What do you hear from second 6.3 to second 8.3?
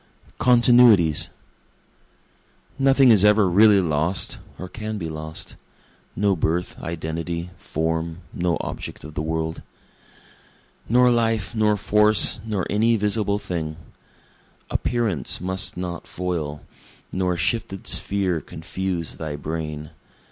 birth, identity, form